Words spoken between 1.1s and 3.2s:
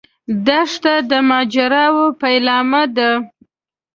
ماجراوو پیلامه ده.